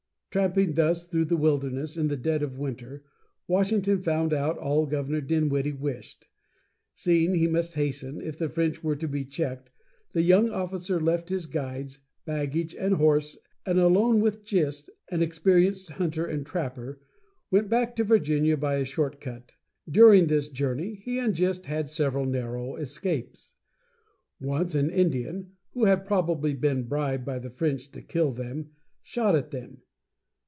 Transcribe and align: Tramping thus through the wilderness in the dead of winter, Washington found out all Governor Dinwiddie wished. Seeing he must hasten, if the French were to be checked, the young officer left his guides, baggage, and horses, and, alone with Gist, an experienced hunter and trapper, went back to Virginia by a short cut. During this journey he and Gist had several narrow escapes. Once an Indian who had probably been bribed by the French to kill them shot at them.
Tramping 0.31 0.75
thus 0.75 1.07
through 1.07 1.25
the 1.25 1.35
wilderness 1.35 1.97
in 1.97 2.07
the 2.07 2.15
dead 2.15 2.41
of 2.41 2.57
winter, 2.57 3.03
Washington 3.49 4.01
found 4.01 4.31
out 4.33 4.57
all 4.57 4.85
Governor 4.85 5.19
Dinwiddie 5.19 5.73
wished. 5.73 6.29
Seeing 6.95 7.33
he 7.35 7.49
must 7.49 7.75
hasten, 7.75 8.21
if 8.21 8.37
the 8.37 8.47
French 8.47 8.81
were 8.81 8.95
to 8.95 9.09
be 9.09 9.25
checked, 9.25 9.71
the 10.13 10.21
young 10.21 10.49
officer 10.49 11.01
left 11.01 11.27
his 11.31 11.47
guides, 11.47 11.99
baggage, 12.23 12.73
and 12.73 12.93
horses, 12.93 13.41
and, 13.65 13.77
alone 13.77 14.21
with 14.21 14.45
Gist, 14.45 14.89
an 15.09 15.21
experienced 15.21 15.89
hunter 15.89 16.25
and 16.25 16.45
trapper, 16.45 17.01
went 17.51 17.67
back 17.67 17.93
to 17.97 18.05
Virginia 18.05 18.55
by 18.55 18.75
a 18.75 18.85
short 18.85 19.19
cut. 19.19 19.55
During 19.89 20.27
this 20.27 20.47
journey 20.47 20.95
he 21.03 21.19
and 21.19 21.35
Gist 21.35 21.65
had 21.65 21.89
several 21.89 22.25
narrow 22.25 22.77
escapes. 22.77 23.55
Once 24.39 24.75
an 24.75 24.91
Indian 24.91 25.57
who 25.73 25.83
had 25.83 26.05
probably 26.05 26.53
been 26.53 26.83
bribed 26.83 27.25
by 27.25 27.37
the 27.37 27.49
French 27.49 27.91
to 27.91 28.01
kill 28.01 28.31
them 28.31 28.69
shot 29.01 29.35
at 29.35 29.51
them. 29.51 29.81